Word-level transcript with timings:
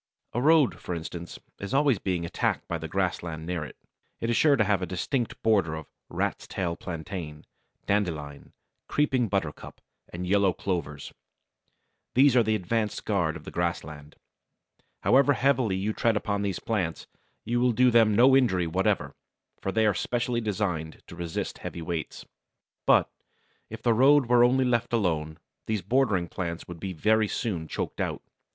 A 0.33 0.41
road, 0.41 0.79
for 0.79 0.95
instance, 0.95 1.37
is 1.59 1.75
always 1.75 1.99
being 1.99 2.25
attacked 2.25 2.67
by 2.67 2.79
the 2.79 2.87
grassland 2.87 3.45
near 3.45 3.63
it. 3.63 3.77
It 4.19 4.31
is 4.31 4.35
sure 4.35 4.55
to 4.55 4.63
have 4.63 4.81
a 4.81 4.87
distinct 4.87 5.39
border 5.43 5.75
of 5.75 5.85
Rat's 6.09 6.47
Tail 6.47 6.75
Plantain, 6.75 7.45
Dandelion, 7.85 8.53
Creeping 8.87 9.27
Buttercup, 9.27 9.79
and 10.11 10.25
Yellow 10.25 10.53
Clovers. 10.53 11.13
These 12.15 12.35
are 12.35 12.41
the 12.41 12.55
advanced 12.55 13.05
guard 13.05 13.35
of 13.35 13.43
the 13.43 13.51
grassland. 13.51 14.15
However 15.03 15.33
heavily 15.33 15.75
you 15.75 15.93
tread 15.93 16.17
upon 16.17 16.41
these 16.41 16.57
plants, 16.59 17.05
you 17.45 17.59
will 17.59 17.71
do 17.71 17.91
them 17.91 18.15
no 18.15 18.35
injury 18.35 18.65
whatever, 18.65 19.13
for 19.61 19.71
they 19.71 19.85
are 19.85 19.93
specially 19.93 20.41
designed 20.41 21.03
to 21.09 21.15
resist 21.15 21.59
heavy 21.59 21.83
weights. 21.83 22.25
But, 22.87 23.07
if 23.69 23.83
the 23.83 23.93
road 23.93 24.25
were 24.25 24.43
only 24.43 24.65
left 24.65 24.93
alone, 24.93 25.37
these 25.67 25.83
bordering 25.83 26.27
plants 26.27 26.67
would 26.67 26.79
be 26.79 26.91
very 26.91 27.27
soon 27.27 27.67
choked 27.67 28.01
out. 28.01 28.23